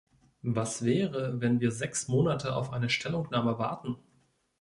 [0.41, 3.97] Was wäre, wenn wir sechs Monate auf eine Stellungnahme warten?